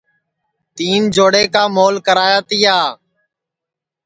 [0.75, 2.77] تیں جوڑے کا مول کرایا تیا